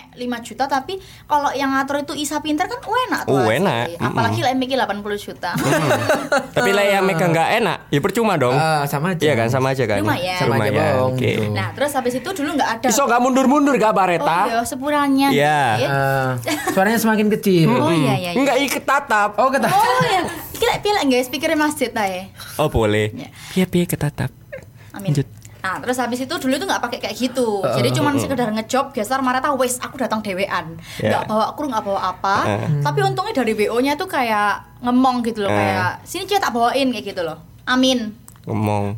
Kayak 0.00 0.40
5 0.40 0.48
juta 0.48 0.64
tapi 0.64 0.96
kalau 1.28 1.52
yang 1.52 1.76
ngatur 1.76 2.00
itu 2.00 2.12
Isa 2.16 2.40
Pinter 2.40 2.64
kan 2.64 2.80
enak 2.80 3.28
tuh. 3.28 3.36
Oh, 3.36 3.48
enak. 3.52 4.00
Apalagi 4.00 4.40
lah 4.40 4.56
mic 4.56 4.72
80 4.72 5.04
juta. 5.20 5.50
Tapi 6.56 6.70
lah 6.72 6.84
yang 6.86 7.04
megang 7.04 7.30
nggak 7.30 7.50
enak, 7.60 7.78
ya 7.92 8.00
percuma 8.00 8.40
dong. 8.40 8.56
Ah, 8.56 8.86
sama 8.88 9.12
aja. 9.12 9.22
Iya 9.22 9.34
kan, 9.36 9.48
sama 9.52 9.76
aja 9.76 9.84
kan. 9.84 10.00
Lumayan. 10.00 10.38
Sama 10.40 10.54
aja, 10.62 10.84
Oke. 11.04 11.20
gitu. 11.20 11.52
nah, 11.52 11.68
terus 11.76 11.92
habis 11.92 12.14
itu 12.16 12.28
dulu 12.32 12.56
nggak 12.56 12.70
ada. 12.80 12.86
Iso 12.88 13.02
nggak 13.04 13.20
mundur-mundur 13.20 13.74
gak 13.76 13.92
Oh 13.92 13.96
Bareta? 13.96 14.38
iya, 14.48 14.60
sepuranya 14.64 15.28
Iya. 15.30 15.60
dikit. 15.76 15.90
Eh, 15.90 16.28
suaranya 16.72 16.98
semakin 16.98 17.26
kecil. 17.38 17.68
Oh 17.68 17.92
iya 17.92 18.14
iya. 18.16 18.30
iya. 18.32 18.40
Enggak 18.40 18.56
iket 18.62 18.84
tatap. 18.86 19.36
Oh 19.36 19.50
kata. 19.52 19.68
Oh 19.68 20.02
iya. 20.06 20.22
Kira 20.56 20.76
pilih 20.80 21.02
guys, 21.08 21.28
pikirnya 21.28 21.58
masjid 21.58 21.90
ta 21.92 22.04
ya. 22.06 22.30
Oh 22.56 22.70
boleh. 22.72 23.12
Ya. 23.12 23.28
Iya 23.56 23.64
piye 23.68 23.84
ketatap. 23.84 24.30
Amin. 24.96 25.12
Lanjut. 25.12 25.39
Nah, 25.60 25.76
terus 25.84 26.00
habis 26.00 26.24
itu 26.24 26.34
dulu 26.34 26.56
itu 26.56 26.64
nggak 26.64 26.80
pakai 26.80 26.98
kayak 27.04 27.16
gitu. 27.16 27.60
Jadi 27.60 27.88
cuman 27.92 28.16
sekedar 28.16 28.48
ngejob, 28.48 28.96
geser 28.96 29.20
Mareta 29.20 29.52
wes 29.52 29.76
aku 29.76 30.00
datang 30.00 30.24
dewean. 30.24 30.80
Ya. 30.96 31.20
Nggak 31.20 31.22
bawa 31.28 31.46
kru, 31.52 31.68
nggak 31.68 31.84
bawa 31.84 32.00
apa. 32.16 32.36
Eh. 32.48 32.80
Tapi 32.80 32.98
untungnya 33.04 33.34
dari 33.36 33.52
WO-nya 33.52 33.94
tuh 33.94 34.08
kayak 34.08 34.80
ngemong 34.80 35.20
gitu 35.22 35.44
loh, 35.44 35.52
Eh. 35.52 35.56
kayak 35.56 35.90
sini 36.08 36.24
cie 36.24 36.40
tak 36.40 36.56
bawain 36.56 36.88
kayak 36.88 37.12
gitu 37.12 37.20
loh. 37.20 37.36
Amin. 37.68 38.16
Ngomong. 38.48 38.96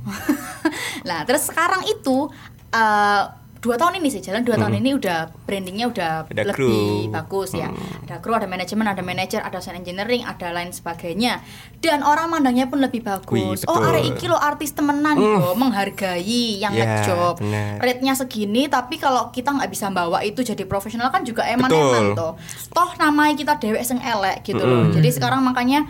nah, 1.09 1.27
terus 1.27 1.51
sekarang 1.51 1.83
itu 1.91 2.31
eh, 2.71 3.23
dua 3.63 3.79
tahun 3.79 4.03
ini 4.03 4.11
sih 4.11 4.19
jalan 4.19 4.43
dua 4.43 4.59
tahun 4.59 4.75
ini 4.77 4.91
udah 4.93 5.31
brandingnya 5.41 5.87
udah 5.87 6.13
Ada 6.27 6.43
lebih 6.45 6.59
kru. 7.07 7.15
bagus 7.15 7.55
ya. 7.55 7.71
Ada 8.03 8.19
kru 8.19 8.35
ada 8.35 8.45
manajemen 8.45 8.83
ada 8.85 8.99
manajer 9.01 9.39
ada 9.39 9.63
sound 9.63 9.79
engineering 9.79 10.21
ada 10.23 10.51
lain 10.51 10.69
sebagainya. 10.69 11.39
Dan 11.79 12.03
orang 12.03 12.27
mandangnya 12.29 12.67
pun 12.67 12.79
lebih 12.79 13.01
bagus. 13.01 13.63
Wih, 13.63 13.71
oh 13.71 13.79
arek 13.81 14.03
iki 14.09 14.27
lo 14.27 14.35
artis 14.35 14.71
temenan 14.73 15.15
yo 15.15 15.55
menghargai 15.55 16.19
yang 16.59 16.75
Ya, 16.75 17.07
ngejob. 17.07 17.39
benar. 17.39 17.79
rate-nya 17.79 18.13
segini 18.13 18.67
tapi 18.67 18.97
kalau 18.97 19.31
kita 19.31 19.51
nggak 19.53 19.71
bisa 19.71 19.89
bawa 19.89 20.21
itu 20.21 20.43
jadi 20.43 20.63
profesional 20.65 21.09
kan 21.09 21.23
juga 21.23 21.43
eman 21.45 21.67
Betul. 21.67 21.87
eman 21.87 22.05
toh. 22.13 22.33
Toh 22.69 22.91
namanya 22.97 23.35
kita 23.37 23.53
dewek 23.57 23.83
sing 23.83 23.99
elek 23.99 24.43
gitu 24.43 24.59
loh. 24.59 24.91
Jadi 24.91 25.09
sekarang 25.09 25.39
makanya 25.41 25.87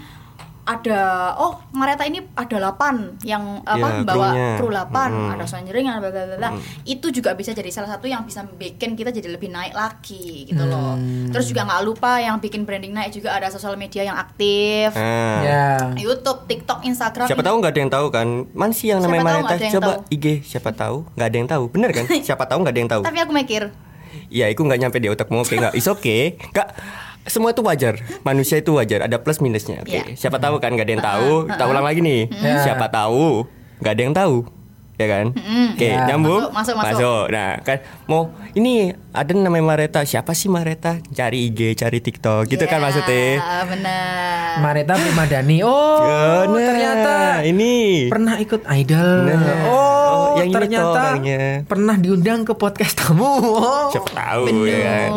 ada 0.63 1.01
oh 1.37 1.59
Mareta 1.73 2.03
ini 2.03 2.23
ada 2.33 2.71
8 2.71 3.19
yang 3.23 3.61
apa 3.63 3.87
Ya, 3.93 4.07
bawa 4.07 4.29
kru 4.55 4.71
8 4.71 4.95
Mm-mm. 4.95 5.29
ada 5.29 5.43
soundering 5.43 5.85
ada 5.85 5.99
bla 5.99 6.09
bla 6.09 6.23
bla, 6.25 6.37
bla. 6.37 6.51
itu 6.85 7.11
juga 7.11 7.35
bisa 7.35 7.51
jadi 7.51 7.67
salah 7.69 7.91
satu 7.91 8.07
yang 8.07 8.23
bisa 8.23 8.47
bikin 8.47 8.95
kita 8.95 9.11
jadi 9.11 9.27
lebih 9.29 9.49
naik 9.49 9.73
lagi 9.73 10.47
gitu 10.47 10.63
loh 10.63 10.95
terus 11.29 11.47
juga 11.47 11.67
nggak 11.67 11.83
lupa 11.83 12.17
yang 12.17 12.39
bikin 12.39 12.63
branding 12.63 12.91
naik 12.91 13.11
juga 13.11 13.35
ada 13.35 13.49
sosial 13.49 13.75
media 13.75 14.03
yang 14.05 14.15
aktif 14.15 14.95
Nah. 14.95 15.41
Ya. 15.43 15.67
YouTube 15.97 16.47
TikTok 16.47 16.85
Instagram 16.85 17.27
Siapa 17.27 17.43
tahu 17.43 17.57
nggak 17.59 17.73
ada 17.73 17.81
yang 17.81 17.91
tahu 17.91 18.07
kan? 18.09 18.29
Man 18.53 18.71
sih 18.71 18.89
yang 18.89 19.01
Siapa 19.01 19.13
namanya 19.13 19.59
yang 19.59 19.73
coba 19.73 19.93
tahu. 19.99 20.15
IG 20.15 20.27
siapa 20.43 20.71
tahu 20.71 20.97
nggak 21.13 21.27
ada 21.27 21.37
yang 21.37 21.49
tahu 21.49 21.65
bener 21.69 21.91
kan? 21.91 22.05
siapa 22.27 22.45
tahu 22.45 22.59
nggak 22.63 22.71
ada 22.71 22.81
yang 22.81 22.91
tahu. 22.91 23.03
tapi 23.03 23.19
aku 23.19 23.33
mikir 23.33 23.63
Iya, 24.29 24.49
itu 24.49 24.61
nggak 24.61 24.77
nyampe 24.79 24.97
di 24.97 25.09
otakmu 25.09 25.41
oke 25.41 25.53
nggak? 25.53 25.73
Is 25.73 25.85
oke. 25.87 26.37
Nggak 26.53 26.69
semua 27.25 27.51
itu 27.51 27.63
wajar. 27.63 27.95
Manusia 28.23 28.59
itu 28.59 28.73
wajar. 28.73 29.05
Ada 29.05 29.19
plus 29.19 29.39
minusnya. 29.39 29.81
Oke. 29.81 29.95
Iya. 29.95 30.05
Siapa 30.15 30.37
tahu 30.37 30.59
kan 30.59 30.73
nggak 30.73 30.87
ada 30.87 30.93
yang 30.93 31.05
tahu. 31.05 31.31
Kita 31.47 31.65
ulang 31.65 31.85
lagi 31.85 32.01
nih. 32.01 32.21
Ya. 32.33 32.63
Siapa 32.63 32.87
tahu 32.89 33.47
nggak 33.79 33.93
ada 33.93 34.03
yang 34.03 34.13
tahu. 34.13 34.37
Ya 35.01 35.09
kan? 35.09 35.27
Oke, 35.73 35.89
Ya. 35.89 36.05
nyambung. 36.05 36.53
Masuk, 36.53 36.77
masuk, 36.77 36.95
masuk. 36.95 37.25
Nah, 37.33 37.59
kan 37.65 37.81
mau 38.07 38.29
ini 38.53 38.93
ada 39.11 39.33
namanya 39.33 39.65
Mareta. 39.65 40.01
Siapa 40.05 40.31
sih 40.31 40.47
Mareta? 40.47 41.01
Cari 41.11 41.49
IG, 41.49 41.75
cari 41.75 41.99
TikTok. 41.99 42.47
Gitu 42.47 42.63
kan 42.65 42.79
Ya, 42.79 42.85
maksudnya? 42.87 43.27
benar 43.67 44.61
Mareta 44.61 44.93
Primadani. 44.95 45.59
Oh, 45.65 46.45
nah, 46.45 46.45
ternyata 46.47 47.15
ini. 47.43 48.07
pernah 48.13 48.37
ikut 48.37 48.63
idol. 48.69 49.19
Nah. 49.27 49.65
Oh, 49.67 49.92
Oh, 50.33 50.39
yang 50.41 50.49
ini 50.49 50.55
toh 50.55 50.61
ternyata 50.65 51.01
orangnya. 51.13 51.43
pernah 51.69 51.97
diundang 52.01 52.41
ke 52.49 52.53
podcast 52.57 52.97
kamu. 52.97 53.21
Oh. 53.23 53.89
Siapa 53.93 54.11
tahu 54.11 54.45
ya 54.65 54.79
kan? 54.81 55.11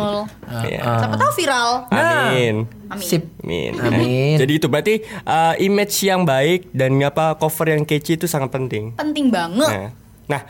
Iya. 0.66 0.78
ah. 0.84 0.98
siapa 1.02 1.16
tahu 1.16 1.30
viral 1.40 1.70
Nah. 1.90 2.30
Amin. 2.30 2.54
amin 2.86 3.02
Sip. 3.02 3.22
Amin. 3.42 3.72
Amin. 3.80 4.36
Jadi 4.36 4.52
itu 4.60 4.66
berarti 4.68 4.94
uh, 5.24 5.54
image 5.58 5.96
yang 6.04 6.22
baik 6.22 6.70
dan 6.70 6.94
apa 7.00 7.34
cover 7.34 7.72
yang 7.72 7.82
catchy 7.82 8.14
itu 8.14 8.28
sangat 8.28 8.52
penting. 8.52 8.94
penting 8.94 9.32
banget 9.32 9.66
Nah, 9.66 9.88
nah 10.28 10.42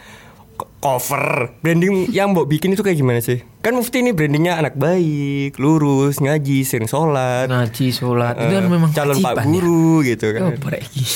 cover 0.77 1.25
branding 1.59 2.09
yang 2.09 2.31
mbok 2.31 2.47
bikin 2.47 2.71
itu 2.71 2.81
kayak 2.81 2.97
gimana 2.97 3.19
sih? 3.19 3.43
Kan 3.59 3.75
Mufti 3.75 3.99
ini 3.99 4.11
brandingnya 4.11 4.57
anak 4.57 4.75
baik, 4.75 5.57
lurus, 5.57 6.17
ngaji, 6.17 6.63
sering 6.63 6.87
sholat, 6.87 7.47
Ngaji 7.47 7.87
sholat 7.91 8.39
itu 8.39 8.53
kan 8.53 8.63
eh, 8.63 8.71
memang 8.71 8.91
calon 8.91 9.17
pak 9.17 9.35
kewajiban 9.35 9.45
ya. 9.45 9.53
guru 9.53 9.91
gitu 10.03 10.27
kan. 10.31 10.43
Oh. 10.43 10.53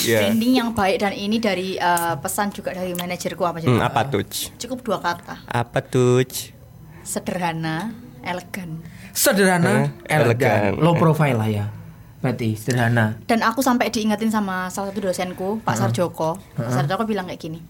Iya. 0.02 0.18
branding 0.20 0.52
yang 0.54 0.70
baik 0.70 0.96
dan 0.98 1.12
ini 1.12 1.36
dari 1.38 1.68
eh, 1.74 2.14
pesan 2.16 2.50
juga 2.50 2.70
dari 2.72 2.92
manajerku 2.92 3.40
apa 3.40 3.58
Hmm, 3.60 3.78
apa 3.78 4.00
tuh? 4.04 4.26
cukup 4.56 4.78
dua 4.82 4.98
kata 4.98 5.46
Apa 5.46 5.78
tuh? 5.80 6.26
sederhana 7.02 7.90
elegan 8.20 8.82
Sederhana, 9.10 9.90
Eh, 10.04 10.14
elegan, 10.14 10.70
elegan. 10.70 10.72
low 10.78 10.94
profile 10.94 11.34
lah 11.34 11.48
ya. 11.48 11.66
Berarti 12.18 12.52
sederhana. 12.52 13.16
dan 13.24 13.40
aku 13.40 13.58
sampai 13.58 13.88
diingetin 13.88 14.28
sama 14.28 14.68
salah 14.68 14.90
satu 14.90 15.00
dosenku 15.02 15.58
Pak 15.60 15.72
Sarjoko 15.74 16.36
Pak 16.52 16.68
Sarjoko 16.70 17.02
bilang 17.02 17.24
kayak 17.24 17.40
gini 17.40 17.60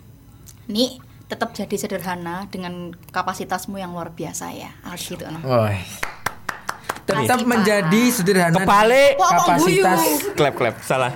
nih 0.66 0.98
tetap 1.30 1.54
jadi 1.54 1.76
sederhana 1.78 2.50
dengan 2.50 2.90
kapasitasmu 3.14 3.78
yang 3.78 3.94
luar 3.94 4.10
biasa 4.10 4.50
ya 4.50 4.74
harus 4.82 5.06
gitu. 5.06 5.22
Woi. 5.46 5.78
Tetap 7.06 7.42
menjadi 7.42 8.02
sederhana. 8.10 8.62
Kepale. 8.62 9.18
Wah, 9.18 9.30
kapasitas? 9.34 10.34
Clap 10.34 10.54
clap 10.54 10.74
salah. 10.82 11.14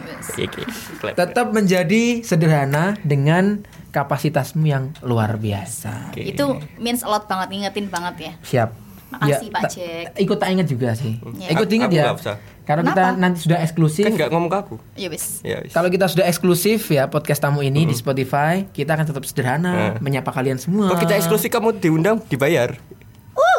Tetap 1.03 1.51
menjadi 1.55 2.23
sederhana 2.23 2.99
dengan 3.03 3.67
kapasitasmu 3.95 4.67
yang 4.67 4.91
luar 5.07 5.39
biasa. 5.39 6.11
Oke. 6.11 6.35
itu 6.35 6.59
means 6.83 7.07
a 7.07 7.09
lot 7.11 7.31
banget 7.31 7.55
ngingetin 7.55 7.87
banget 7.87 8.15
ya 8.19 8.33
Siap. 8.43 8.71
Makasih, 9.17 9.49
Pak 9.49 9.61
ta- 9.61 9.71
Jack. 9.71 10.05
Ikut 10.17 10.37
tak 10.37 10.49
ingat 10.51 10.67
juga 10.67 10.89
sih. 10.93 11.13
Ya. 11.37 11.49
Ikut 11.51 11.65
Aku- 11.65 11.75
ingat 11.75 11.89
aku 11.89 11.99
ya. 12.23 12.35
Karena 12.63 12.83
kita 12.87 13.05
nanti 13.15 13.39
sudah 13.41 13.59
eksklusif. 13.59 14.03
Kan 14.03 14.13
nggak 14.15 14.31
ngomong 14.31 14.49
ke 14.49 14.59
aku. 14.59 14.75
ya 14.95 15.09
wis 15.09 15.41
Ya. 15.41 15.61
Kalau 15.67 15.89
kita 15.89 16.07
sudah 16.07 16.25
eksklusif 16.25 16.89
ya 16.89 17.07
podcast 17.07 17.39
tamu 17.39 17.61
ini 17.61 17.85
di 17.85 17.93
Spotify, 17.93 18.65
kita 18.67 18.93
akan 18.93 19.07
tetap 19.07 19.23
sederhana 19.23 19.73
Hmm. 19.93 20.01
menyapa 20.01 20.31
kalian 20.31 20.57
semua. 20.57 20.89
Kalau 20.89 20.99
kita 20.99 21.15
eksklusif 21.15 21.49
kamu 21.49 21.77
diundang 21.77 22.19
dibayar. 22.23 22.73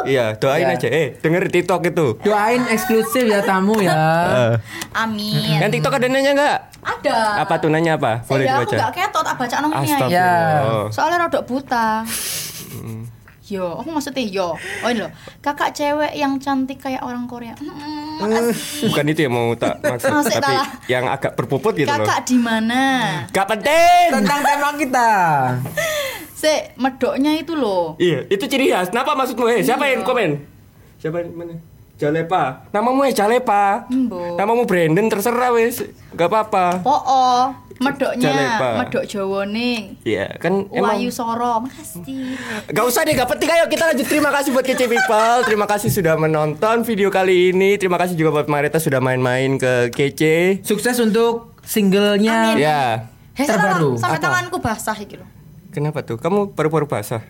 Iya, 0.02 0.34
doain 0.34 0.62
Ya. 0.64 0.72
aja. 0.72 0.88
Eh, 0.88 1.18
denger 1.18 1.50
TikTok 1.50 1.82
itu. 1.84 2.06
Doain 2.20 2.62
eksklusif 2.68 3.24
ya 3.24 3.42
tamu 3.42 3.74
ya. 3.76 3.90
Eh, 3.90 4.54
amin 5.02 5.58
Kan 5.58 5.68
TikTok 5.68 5.92
ada 5.92 6.06
nanya 6.06 6.30
nggak? 6.32 6.58
ada 6.78 7.42
Apa 7.42 7.58
tuh 7.58 7.66
nanya 7.66 7.98
apa? 7.98 8.22
Boleh 8.22 8.46
saya 8.46 8.62
aku 8.62 8.70
dibaca. 8.70 8.76
gak 8.78 8.92
ketot 8.94 9.24
tak 9.24 9.34
baca 9.36 9.56
nongnya 9.58 9.98
ya 10.06 10.30
soalnya 10.88 11.18
rodok 11.20 11.42
buta 11.44 12.06
Yo, 13.46 13.78
aku 13.78 13.94
maksudnya 13.94 14.26
yo. 14.26 14.58
Oh 14.82 14.88
ini 14.90 15.06
loh, 15.06 15.10
kakak 15.38 15.70
cewek 15.70 16.18
yang 16.18 16.34
cantik 16.36 16.82
kayak 16.82 16.98
orang 16.98 17.30
Korea. 17.30 17.54
Hmm, 17.54 18.18
makasih. 18.18 18.90
Bukan 18.90 19.06
itu 19.06 19.20
yang 19.22 19.34
mau 19.38 19.54
tak 19.54 19.78
maksud, 19.86 20.10
Masih 20.10 20.42
tapi 20.42 20.50
kalah. 20.50 20.68
yang 20.90 21.06
agak 21.06 21.38
berpuput 21.38 21.78
gitu 21.78 21.86
loh. 21.86 22.02
Kakak 22.02 22.26
di 22.26 22.36
mana? 22.36 22.82
Gak 23.30 23.46
penting. 23.46 24.06
Tentang 24.10 24.40
tema 24.42 24.68
kita. 24.74 25.10
Se, 26.34 26.74
medoknya 26.74 27.38
itu 27.38 27.54
loh. 27.54 27.94
Iya, 27.96 28.26
itu 28.26 28.44
ciri 28.44 28.66
khas. 28.66 28.90
Kenapa 28.90 29.14
maksudmu? 29.14 29.46
Eh, 29.46 29.62
siapa 29.62 29.86
yang 29.86 30.02
komen? 30.02 30.42
Siapa 30.98 31.22
yang 31.22 31.30
mana? 31.32 31.54
Jalepa. 31.96 32.68
Namamu 32.76 33.08
ya 33.08 33.24
Jalepa. 33.24 33.88
Mbok. 33.88 34.36
Namamu 34.36 34.68
Brandon 34.68 35.08
terserah 35.08 35.48
wes. 35.56 35.80
Gak 36.12 36.28
apa-apa. 36.28 36.84
Poo, 36.84 37.56
medoknya, 37.80 38.28
Jalepa. 38.28 38.68
medok 38.84 39.04
Jawa 39.08 39.48
nih. 39.48 39.96
Iya, 40.04 40.36
kan 40.36 40.68
emang 40.68 41.00
Wayu 41.00 41.08
Soro, 41.08 41.64
makasih. 41.64 42.36
Gak 42.68 42.84
usah 42.84 43.00
deh, 43.00 43.16
gak 43.16 43.32
penting. 43.32 43.48
Ayo 43.48 43.64
kita 43.72 43.88
lanjut. 43.88 44.04
Terima 44.04 44.28
kasih 44.28 44.52
buat 44.52 44.64
Kece 44.68 44.86
People. 44.92 45.38
Terima 45.48 45.64
kasih 45.64 45.88
sudah 45.88 46.20
menonton 46.20 46.84
video 46.84 47.08
kali 47.08 47.56
ini. 47.56 47.80
Terima 47.80 47.96
kasih 47.96 48.12
juga 48.12 48.44
buat 48.44 48.48
Marita 48.52 48.76
sudah 48.76 49.00
main-main 49.00 49.56
ke 49.56 49.88
Kece. 49.88 50.60
Sukses 50.68 51.00
untuk 51.00 51.56
singlenya. 51.64 52.52
Amin. 52.52 52.60
Ya. 52.60 53.08
Hei, 53.32 53.48
Terbaru. 53.48 53.96
Sampai 53.96 54.20
Apa? 54.20 54.24
tanganku 54.28 54.60
basah 54.60 54.96
iki 55.00 55.16
loh. 55.16 55.28
Kenapa 55.72 56.04
tuh? 56.04 56.20
Kamu 56.20 56.52
paru-paru 56.52 56.88
basah. 56.88 57.24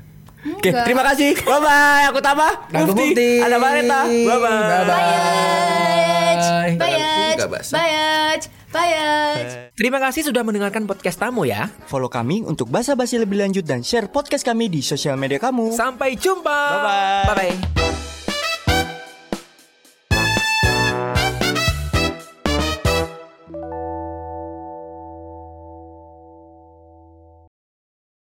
Oke, 0.46 0.70
Enggak. 0.70 0.84
terima 0.86 1.02
kasih. 1.02 1.30
Bye 1.42 1.58
bye. 1.58 2.04
Aku 2.08 2.20
Tama, 2.20 2.48
Aku 2.68 2.92
Mufti, 2.92 3.42
ada 3.42 3.56
Marita. 3.56 4.06
Bye 4.06 4.38
bye. 4.38 4.86
Bayaj, 4.86 6.44
bayaj, 6.76 7.34
nggak 7.34 7.50
basah. 7.50 7.74
bayaj, 7.74 8.40
bayaj. 8.70 9.44
Terima 9.72 9.98
kasih 9.98 10.22
sudah 10.22 10.40
mendengarkan 10.40 10.84
podcast 10.84 11.16
tamu 11.16 11.44
ya. 11.44 11.68
Follow 11.84 12.08
kami 12.08 12.42
untuk 12.42 12.68
basa-basi 12.68 13.16
lebih 13.16 13.40
lanjut 13.40 13.64
dan 13.64 13.80
share 13.80 14.06
podcast 14.06 14.44
kami 14.44 14.68
di 14.68 14.80
sosial 14.80 15.16
media 15.16 15.36
kamu. 15.36 15.72
Sampai 15.72 16.14
jumpa. 16.14 16.46
Bye-bye. 16.46 17.24
Bye 17.26 17.34
bye. 17.34 18.15